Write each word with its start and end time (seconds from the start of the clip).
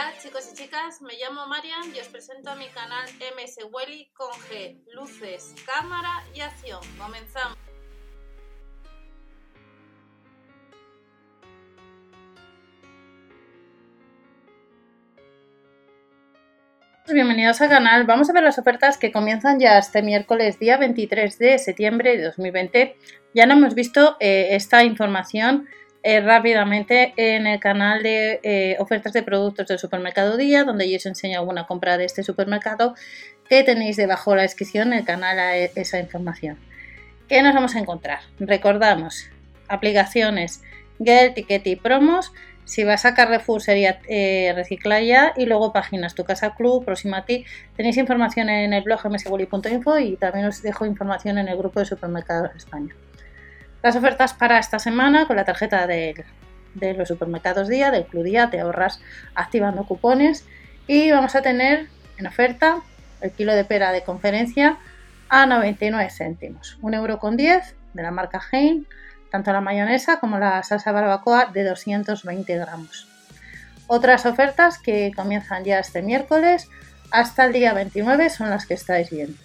Hola 0.00 0.14
chicos 0.18 0.48
y 0.50 0.56
chicas, 0.56 1.02
me 1.02 1.12
llamo 1.18 1.46
Marian 1.46 1.94
y 1.94 2.00
os 2.00 2.08
presento 2.08 2.48
a 2.48 2.56
mi 2.56 2.68
canal 2.68 3.06
MS 3.36 3.66
Welly 3.70 4.08
con 4.14 4.30
G, 4.30 4.78
luces, 4.94 5.54
cámara 5.66 6.24
y 6.34 6.40
acción. 6.40 6.80
Comenzamos. 6.98 7.58
Bienvenidos 17.12 17.60
al 17.60 17.68
canal. 17.68 18.04
Vamos 18.06 18.30
a 18.30 18.32
ver 18.32 18.42
las 18.42 18.58
ofertas 18.58 18.96
que 18.96 19.12
comienzan 19.12 19.60
ya 19.60 19.76
este 19.76 20.00
miércoles 20.00 20.58
día 20.58 20.78
23 20.78 21.38
de 21.38 21.58
septiembre 21.58 22.16
de 22.16 22.24
2020. 22.24 22.96
Ya 23.34 23.44
no 23.44 23.52
hemos 23.52 23.74
visto 23.74 24.16
eh, 24.18 24.48
esta 24.52 24.82
información 24.82 25.68
eh, 26.02 26.20
rápidamente 26.20 27.12
en 27.16 27.46
el 27.46 27.60
canal 27.60 28.02
de 28.02 28.40
eh, 28.42 28.76
ofertas 28.78 29.12
de 29.12 29.22
productos 29.22 29.68
del 29.68 29.78
supermercado 29.78 30.36
Día, 30.36 30.64
donde 30.64 30.90
yo 30.90 30.96
os 30.96 31.06
enseño 31.06 31.38
alguna 31.38 31.66
compra 31.66 31.98
de 31.98 32.04
este 32.04 32.22
supermercado 32.22 32.94
que 33.48 33.62
tenéis 33.64 33.96
debajo 33.96 34.30
de 34.30 34.38
la 34.38 34.42
descripción 34.42 34.92
el 34.92 35.04
canal 35.04 35.38
a 35.38 35.56
e, 35.56 35.72
esa 35.74 35.98
información. 35.98 36.58
¿Qué 37.28 37.42
nos 37.42 37.54
vamos 37.54 37.74
a 37.76 37.80
encontrar? 37.80 38.20
Recordamos 38.38 39.28
aplicaciones 39.68 40.62
Get, 40.98 41.34
Ticket 41.34 41.66
y 41.66 41.76
Promos 41.76 42.32
si 42.70 42.84
vas 42.84 43.04
a 43.04 43.14
Carrefour 43.14 43.60
sería 43.60 44.00
eh, 44.06 44.52
Reciclaya 44.54 45.32
y 45.36 45.46
luego 45.46 45.72
páginas 45.72 46.14
Tu 46.14 46.22
Casa 46.22 46.54
Club, 46.54 46.84
Próxima 46.84 47.18
a 47.18 47.24
ti. 47.24 47.44
Tenéis 47.76 47.96
información 47.96 48.48
en 48.48 48.72
el 48.72 48.84
blog 48.84 49.04
mswoli.info 49.10 49.98
y 49.98 50.16
también 50.16 50.46
os 50.46 50.62
dejo 50.62 50.86
información 50.86 51.38
en 51.38 51.48
el 51.48 51.58
grupo 51.58 51.80
de 51.80 51.86
supermercados 51.86 52.52
de 52.52 52.58
España. 52.58 52.94
Las 53.82 53.96
ofertas 53.96 54.34
para 54.34 54.58
esta 54.58 54.78
semana 54.78 55.26
con 55.26 55.36
la 55.36 55.44
tarjeta 55.44 55.86
de, 55.86 56.24
de 56.74 56.94
los 56.94 57.08
supermercados 57.08 57.68
Día, 57.68 57.90
del 57.90 58.04
Club 58.04 58.24
Día, 58.24 58.50
te 58.50 58.60
ahorras 58.60 59.00
activando 59.34 59.84
cupones 59.86 60.44
y 60.86 61.10
vamos 61.10 61.34
a 61.34 61.42
tener 61.42 61.88
en 62.18 62.26
oferta 62.26 62.82
el 63.20 63.30
kilo 63.32 63.54
de 63.54 63.64
pera 63.64 63.92
de 63.92 64.02
conferencia 64.02 64.78
a 65.28 65.46
99 65.46 66.10
céntimos, 66.10 66.78
1,10 66.82 66.94
euro 66.96 67.18
con 67.18 67.36
10 67.36 67.74
de 67.94 68.02
la 68.02 68.10
marca 68.10 68.40
Hein 68.52 68.86
tanto 69.30 69.52
la 69.52 69.60
mayonesa 69.60 70.18
como 70.18 70.38
la 70.38 70.62
salsa 70.62 70.92
barbacoa 70.92 71.46
de 71.46 71.64
220 71.64 72.58
gramos. 72.58 73.08
Otras 73.86 74.26
ofertas 74.26 74.78
que 74.78 75.12
comienzan 75.14 75.64
ya 75.64 75.78
este 75.78 76.02
miércoles 76.02 76.68
hasta 77.10 77.44
el 77.44 77.52
día 77.52 77.72
29 77.72 78.30
son 78.30 78.50
las 78.50 78.66
que 78.66 78.74
estáis 78.74 79.10
viendo. 79.10 79.38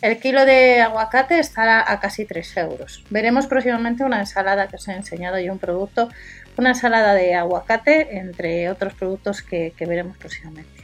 El 0.00 0.18
kilo 0.20 0.44
de 0.44 0.80
aguacate 0.80 1.38
estará 1.38 1.84
a 1.90 1.98
casi 2.00 2.24
3 2.24 2.56
euros. 2.58 3.04
Veremos 3.10 3.46
próximamente 3.46 4.04
una 4.04 4.20
ensalada 4.20 4.68
que 4.68 4.76
os 4.76 4.86
he 4.88 4.92
enseñado 4.92 5.38
yo 5.40 5.52
un 5.52 5.58
producto, 5.58 6.08
una 6.56 6.70
ensalada 6.70 7.14
de 7.14 7.34
aguacate, 7.34 8.18
entre 8.18 8.70
otros 8.70 8.94
productos 8.94 9.42
que 9.42 9.74
veremos 9.80 10.16
próximamente. 10.16 10.78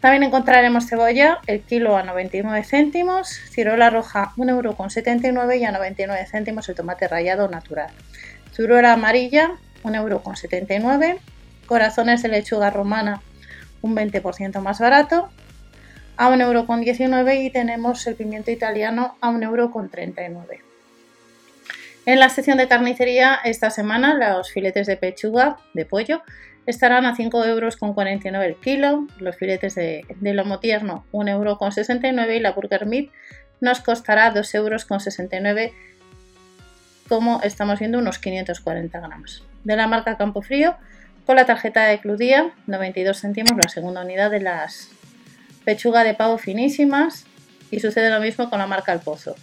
También 0.00 0.22
encontraremos 0.22 0.86
cebolla, 0.86 1.40
el 1.46 1.60
kilo 1.62 1.96
a 1.96 2.04
99 2.04 2.62
céntimos, 2.62 3.30
ciruela 3.50 3.90
roja 3.90 4.32
1,79€ 4.36 5.58
y 5.58 5.64
a 5.64 5.72
99 5.72 6.26
céntimos 6.30 6.68
el 6.68 6.76
tomate 6.76 7.08
rallado 7.08 7.48
natural. 7.48 7.90
Ciruela 8.54 8.92
amarilla 8.92 9.52
1,79€, 9.82 11.18
corazones 11.66 12.22
de 12.22 12.28
lechuga 12.28 12.70
romana 12.70 13.22
un 13.82 13.96
20% 13.96 14.60
más 14.60 14.78
barato, 14.78 15.30
a 16.18 16.28
1,19€ 16.30 17.44
y 17.44 17.50
tenemos 17.50 18.06
el 18.06 18.16
pimiento 18.16 18.50
italiano 18.50 19.16
a 19.20 19.30
1,39€. 19.30 20.60
En 22.06 22.18
la 22.18 22.28
sección 22.28 22.58
de 22.58 22.68
carnicería 22.68 23.38
esta 23.44 23.70
semana 23.70 24.14
los 24.14 24.50
filetes 24.50 24.86
de 24.86 24.96
pechuga 24.96 25.58
de 25.74 25.84
pollo 25.86 26.22
estarán 26.66 27.06
a 27.06 27.14
5,49 27.14 27.48
euros 27.48 27.76
con 27.76 27.96
el 28.06 28.56
kilo, 28.56 29.06
los 29.20 29.36
filetes 29.36 29.74
de, 29.76 30.04
lomo 30.20 30.58
tierno 30.58 31.04
1,69 31.12 31.30
euro 31.30 31.58
con 31.58 31.70
y 31.72 32.40
la 32.40 32.52
burger 32.52 32.86
meat 32.86 33.10
nos 33.60 33.80
costará 33.80 34.34
2,69 34.34 34.54
euros 34.56 34.84
con 34.84 34.98
como 37.08 37.40
estamos 37.42 37.78
viendo 37.78 37.98
unos 37.98 38.18
540 38.18 39.00
gramos. 39.00 39.44
De 39.64 39.76
la 39.76 39.86
marca 39.86 40.16
Campo 40.16 40.42
Frío, 40.42 40.76
con 41.26 41.36
la 41.36 41.46
tarjeta 41.46 41.84
de 41.84 42.00
Cludía, 42.00 42.50
92 42.66 43.20
céntimos 43.20 43.52
la 43.56 43.68
segunda 43.68 44.02
unidad 44.02 44.30
de 44.30 44.40
las 44.40 44.90
pechuga 45.68 46.02
de 46.02 46.14
pavo 46.14 46.38
finísimas 46.38 47.26
y 47.70 47.80
sucede 47.80 48.08
lo 48.08 48.20
mismo 48.20 48.48
con 48.48 48.58
la 48.58 48.66
marca 48.66 48.90
El 48.94 49.00
Pozo. 49.00 49.34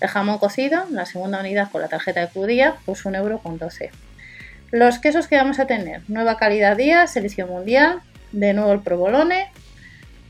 El 0.00 0.08
jamón 0.08 0.38
cocido, 0.38 0.86
la 0.90 1.04
segunda 1.04 1.40
unidad 1.40 1.70
con 1.70 1.82
la 1.82 1.88
tarjeta 1.88 2.22
de 2.22 2.28
Cludía, 2.28 2.76
pues 2.86 3.04
1,12 3.04 3.16
euro 3.18 3.38
con 3.40 3.58
los 4.70 4.98
quesos 4.98 5.28
que 5.28 5.36
vamos 5.36 5.58
a 5.58 5.66
tener, 5.66 6.00
nueva 6.08 6.38
calidad 6.38 6.74
día, 6.74 7.06
selección 7.06 7.50
mundial, 7.50 8.00
de 8.32 8.54
nuevo 8.54 8.72
el 8.72 8.80
provolone, 8.80 9.50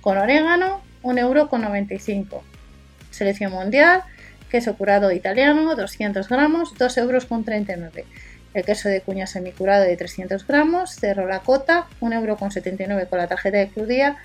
con 0.00 0.18
orégano, 0.18 0.82
1,95 1.04 2.08
euro. 2.08 2.42
Selección 3.12 3.52
mundial, 3.52 4.02
queso 4.50 4.74
curado 4.74 5.12
italiano, 5.12 5.76
200 5.76 6.28
gramos, 6.28 6.74
2,39 6.74 6.98
euros. 6.98 8.06
El 8.54 8.64
queso 8.64 8.88
de 8.88 9.02
cuña 9.02 9.28
semicurado 9.28 9.84
de 9.84 9.96
300 9.96 10.44
gramos, 10.48 10.96
cerro 10.96 11.28
la 11.28 11.38
cota, 11.40 11.86
1,79 12.00 12.90
euro 12.90 13.08
con 13.08 13.18
la 13.20 13.28
tarjeta 13.28 13.58
de 13.58 13.68
Crudía. 13.68 14.16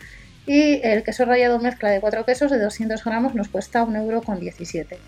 Y 0.46 0.82
el 0.84 1.04
queso 1.04 1.26
rallado 1.26 1.60
mezcla 1.60 1.90
de 1.90 2.02
4 2.02 2.26
quesos 2.26 2.52
de 2.52 2.60
200 2.60 3.04
gramos 3.04 3.34
nos 3.34 3.48
cuesta 3.48 3.84
1,17 3.86 4.76
euro. 4.76 5.04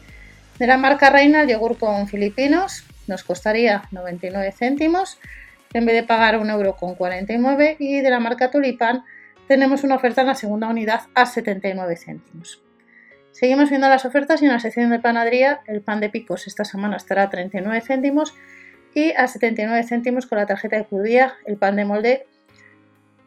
De 0.59 0.67
la 0.67 0.77
marca 0.77 1.09
Reina, 1.09 1.41
el 1.41 1.49
yogur 1.49 1.77
con 1.77 2.07
filipinos, 2.07 2.85
nos 3.07 3.23
costaría 3.23 3.83
99 3.91 4.53
céntimos 4.53 5.19
en 5.73 5.85
vez 5.85 5.95
de 5.95 6.03
pagar 6.03 6.39
1,49€ 6.39 7.75
y 7.79 7.99
de 7.99 8.09
la 8.09 8.19
marca 8.21 8.49
Tulipán 8.49 9.03
tenemos 9.47 9.83
una 9.83 9.95
oferta 9.95 10.21
en 10.21 10.27
la 10.27 10.35
segunda 10.35 10.69
unidad 10.69 11.01
a 11.13 11.25
79 11.25 11.97
céntimos. 11.97 12.61
Seguimos 13.31 13.69
viendo 13.69 13.89
las 13.89 14.05
ofertas 14.05 14.41
y 14.41 14.45
en 14.45 14.53
la 14.53 14.61
sección 14.61 14.89
de 14.89 14.99
panadería 14.99 15.59
el 15.67 15.81
pan 15.81 15.99
de 15.99 16.09
picos 16.09 16.47
esta 16.47 16.63
semana 16.63 16.95
estará 16.95 17.23
a 17.23 17.29
39 17.29 17.81
céntimos 17.81 18.33
y 18.93 19.11
a 19.11 19.27
79 19.27 19.83
céntimos 19.83 20.25
con 20.25 20.37
la 20.37 20.45
tarjeta 20.45 20.77
de 20.77 20.85
crudía 20.85 21.33
el 21.45 21.57
pan 21.57 21.75
de 21.75 21.83
molde 21.83 22.25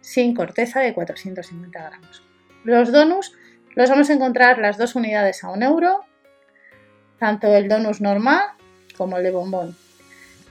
sin 0.08 0.34
corteza 0.34 0.80
de 0.80 0.94
450 0.94 1.82
gramos. 1.82 2.22
Los 2.64 2.90
donuts 2.90 3.34
los 3.74 3.90
vamos 3.90 4.08
a 4.08 4.14
encontrar 4.14 4.58
las 4.58 4.78
dos 4.78 4.94
unidades 4.94 5.44
a 5.44 5.50
1 5.50 5.66
euro, 5.66 6.00
tanto 7.18 7.54
el 7.54 7.68
donus 7.68 8.00
normal 8.00 8.40
como 8.96 9.18
el 9.18 9.22
de 9.22 9.30
bombón. 9.30 9.76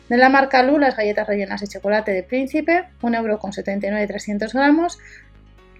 De 0.09 0.17
la 0.17 0.29
marca 0.29 0.61
Lu, 0.61 0.77
las 0.77 0.95
galletas 0.95 1.27
rellenas 1.27 1.61
de 1.61 1.67
chocolate 1.67 2.11
de 2.11 2.21
príncipe, 2.21 2.85
1,79€ 3.01 4.07
300 4.07 4.53
gramos. 4.53 4.99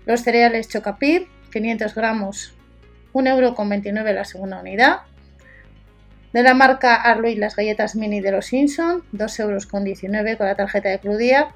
Los 0.08 0.22
cereales 0.22 0.70
Chocapir, 0.70 1.28
500 1.54 1.94
gramos, 1.94 2.56
1,29€ 3.14 4.14
la 4.14 4.26
segunda 4.26 4.60
unidad. 4.60 5.02
De 6.34 6.42
la 6.42 6.56
marca 6.56 6.96
Arloy, 6.96 7.36
las 7.36 7.56
galletas 7.56 7.96
mini 7.96 8.22
de 8.22 8.32
los 8.32 8.48
Simpson, 8.48 9.04
2,19€ 9.14 10.38
con 10.38 10.48
la 10.48 10.56
tarjeta 10.56 10.90
de 10.90 11.00
Crudía. 11.00 11.54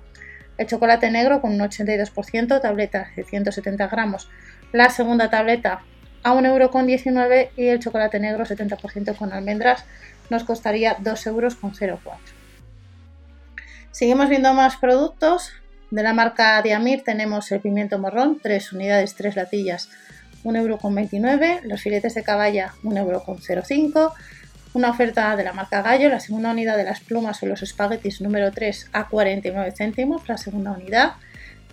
El 0.61 0.67
chocolate 0.67 1.09
negro 1.09 1.41
con 1.41 1.53
un 1.53 1.59
82%, 1.59 2.61
tableta 2.61 3.07
de 3.15 3.23
170 3.23 3.87
gramos. 3.87 4.29
La 4.71 4.91
segunda 4.91 5.27
tableta 5.27 5.81
a 6.21 6.35
1,19€ 6.35 7.49
y 7.57 7.65
el 7.65 7.79
chocolate 7.79 8.19
negro 8.19 8.45
70% 8.45 9.17
con 9.17 9.33
almendras 9.33 9.85
nos 10.29 10.43
costaría 10.43 10.97
2,04 10.99 11.25
euros. 11.25 12.19
Seguimos 13.89 14.29
viendo 14.29 14.53
más 14.53 14.77
productos. 14.77 15.51
De 15.89 16.03
la 16.03 16.13
marca 16.13 16.61
Diamir 16.61 17.03
tenemos 17.03 17.51
el 17.51 17.59
pimiento 17.59 17.97
morrón, 17.97 18.39
3 18.39 18.73
unidades, 18.73 19.15
3 19.15 19.37
latillas, 19.37 19.89
1,29€. 20.43 21.61
Los 21.63 21.81
filetes 21.81 22.13
de 22.13 22.21
caballa, 22.21 22.75
1,05€. 22.83 24.13
Una 24.73 24.89
oferta 24.89 25.35
de 25.35 25.43
la 25.43 25.51
marca 25.51 25.81
Gallo, 25.81 26.07
la 26.07 26.21
segunda 26.21 26.51
unidad 26.51 26.77
de 26.77 26.85
las 26.85 27.01
plumas 27.01 27.43
o 27.43 27.45
los 27.45 27.61
espaguetis 27.61 28.21
número 28.21 28.51
3 28.51 28.91
a 28.93 29.09
49 29.09 29.73
céntimos, 29.75 30.29
la 30.29 30.37
segunda 30.37 30.71
unidad. 30.71 31.13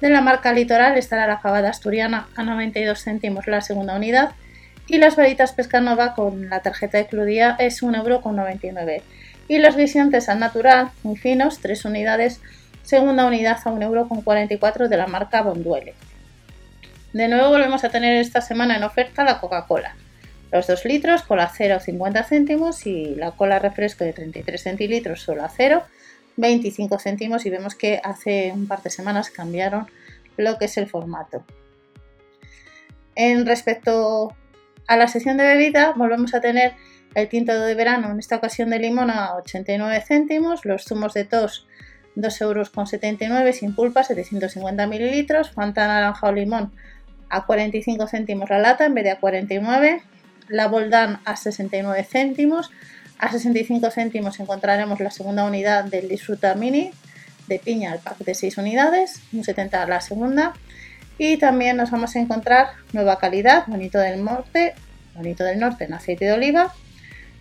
De 0.00 0.10
la 0.10 0.20
marca 0.20 0.52
Litoral 0.52 0.96
estará 0.96 1.28
la 1.28 1.38
fabada 1.38 1.70
asturiana 1.70 2.28
a 2.34 2.42
92 2.42 3.00
céntimos 3.00 3.46
la 3.46 3.60
segunda 3.60 3.94
unidad 3.94 4.32
y 4.88 4.98
las 4.98 5.14
varitas 5.14 5.52
Pescanova 5.52 6.14
con 6.14 6.48
la 6.48 6.60
tarjeta 6.60 6.98
de 6.98 7.06
Cludía 7.06 7.54
es 7.60 7.84
1,99€. 7.84 9.02
Y 9.46 9.58
los 9.58 9.76
guisantes 9.76 10.28
al 10.28 10.40
natural, 10.40 10.90
muy 11.04 11.16
finos, 11.16 11.60
3 11.60 11.84
unidades, 11.84 12.40
segunda 12.82 13.26
unidad 13.26 13.58
a 13.64 13.70
1,44€ 13.70 14.88
de 14.88 14.96
la 14.96 15.06
marca 15.06 15.42
Bonduele. 15.42 15.94
De 17.12 17.28
nuevo 17.28 17.50
volvemos 17.50 17.84
a 17.84 17.90
tener 17.90 18.16
esta 18.16 18.40
semana 18.40 18.76
en 18.76 18.82
oferta 18.82 19.22
la 19.22 19.38
Coca-Cola. 19.38 19.94
Los 20.50 20.66
2 20.66 20.84
litros, 20.86 21.22
cola 21.22 21.50
0 21.54 21.80
50 21.80 22.24
céntimos 22.24 22.86
y 22.86 23.14
la 23.14 23.32
cola 23.32 23.58
refresco 23.58 24.04
de 24.04 24.12
33 24.12 24.62
centilitros 24.62 25.20
solo 25.20 25.44
a 25.44 25.48
0, 25.48 25.82
25 26.36 26.98
céntimos 26.98 27.44
y 27.44 27.50
vemos 27.50 27.74
que 27.74 28.00
hace 28.02 28.52
un 28.54 28.66
par 28.66 28.82
de 28.82 28.90
semanas 28.90 29.30
cambiaron 29.30 29.86
lo 30.36 30.58
que 30.58 30.66
es 30.66 30.76
el 30.78 30.86
formato. 30.86 31.44
En 33.14 33.44
respecto 33.44 34.34
a 34.86 34.96
la 34.96 35.08
sección 35.08 35.36
de 35.36 35.44
bebida 35.44 35.92
volvemos 35.96 36.34
a 36.34 36.40
tener 36.40 36.74
el 37.14 37.28
tinto 37.28 37.58
de 37.58 37.74
verano, 37.74 38.10
en 38.10 38.18
esta 38.18 38.36
ocasión 38.36 38.70
de 38.70 38.78
limón 38.78 39.10
a 39.10 39.34
89 39.34 40.04
céntimos, 40.06 40.64
los 40.64 40.84
zumos 40.84 41.14
de 41.14 41.24
tos 41.24 41.66
2,79 42.18 43.22
euros 43.38 43.56
sin 43.56 43.74
pulpa, 43.74 44.02
750 44.02 44.86
mililitros. 44.86 45.50
Fanta 45.50 45.86
naranja 45.86 46.28
o 46.28 46.32
limón 46.32 46.72
a 47.30 47.46
45 47.46 48.06
céntimos 48.08 48.50
la 48.50 48.58
lata 48.58 48.86
en 48.86 48.94
vez 48.94 49.04
de 49.04 49.10
a 49.10 49.20
49. 49.20 50.02
La 50.48 50.68
Boldan 50.68 51.20
a 51.24 51.36
69 51.36 52.04
céntimos. 52.04 52.70
A 53.18 53.30
65 53.30 53.90
céntimos 53.90 54.40
encontraremos 54.40 55.00
la 55.00 55.10
segunda 55.10 55.44
unidad 55.44 55.84
del 55.84 56.08
Disfruta 56.08 56.54
Mini 56.54 56.92
de 57.48 57.58
piña 57.58 57.92
al 57.92 57.98
pack 57.98 58.18
de 58.18 58.34
6 58.34 58.58
unidades, 58.58 59.22
un 59.32 59.42
70 59.42 59.86
la 59.86 60.00
segunda. 60.00 60.52
Y 61.18 61.36
también 61.38 61.76
nos 61.76 61.90
vamos 61.90 62.14
a 62.14 62.20
encontrar 62.20 62.68
nueva 62.92 63.18
calidad, 63.18 63.64
bonito 63.66 63.98
del 63.98 64.24
norte, 64.24 64.74
bonito 65.14 65.42
del 65.44 65.58
norte 65.58 65.84
en 65.84 65.94
aceite 65.94 66.26
de 66.26 66.32
oliva, 66.32 66.72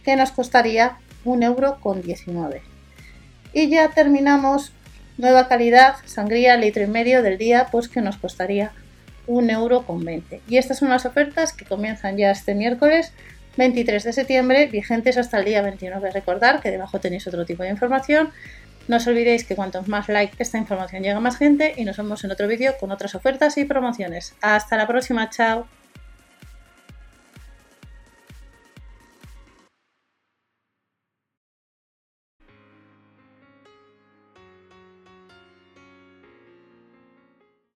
que 0.03 0.15
nos 0.15 0.31
costaría 0.31 0.97
un 1.25 1.43
euro 1.43 1.79
con 1.79 2.01
19. 2.01 2.61
Y 3.53 3.69
ya 3.69 3.89
terminamos 3.89 4.71
nueva 5.17 5.47
calidad, 5.47 5.95
sangría 6.05 6.57
litro 6.57 6.83
y 6.83 6.87
medio 6.87 7.21
del 7.21 7.37
día, 7.37 7.67
pues 7.71 7.87
que 7.87 8.01
nos 8.01 8.17
costaría 8.17 8.71
un 9.27 9.49
euro 9.49 9.85
con 9.85 10.03
20. 10.03 10.41
Y 10.47 10.57
estas 10.57 10.79
son 10.79 10.89
las 10.89 11.05
ofertas 11.05 11.53
que 11.53 11.65
comienzan 11.65 12.17
ya 12.17 12.31
este 12.31 12.55
miércoles 12.55 13.13
23 13.57 14.03
de 14.03 14.13
septiembre, 14.13 14.67
vigentes 14.67 15.17
hasta 15.17 15.39
el 15.39 15.45
día 15.45 15.61
29. 15.61 16.11
Recordar 16.11 16.61
que 16.61 16.71
debajo 16.71 16.99
tenéis 16.99 17.27
otro 17.27 17.45
tipo 17.45 17.63
de 17.63 17.69
información. 17.69 18.31
No 18.87 18.97
os 18.97 19.07
olvidéis 19.07 19.43
que 19.43 19.55
cuantos 19.55 19.87
más 19.87 20.07
like 20.07 20.35
esta 20.39 20.57
información 20.57 21.03
llega 21.03 21.19
más 21.19 21.37
gente 21.37 21.73
y 21.75 21.83
nos 21.83 21.97
vemos 21.97 22.23
en 22.23 22.31
otro 22.31 22.47
vídeo 22.47 22.75
con 22.79 22.91
otras 22.91 23.15
ofertas 23.15 23.57
y 23.57 23.65
promociones. 23.65 24.35
Hasta 24.41 24.77
la 24.77 24.87
próxima, 24.87 25.29
chao. 25.29 25.76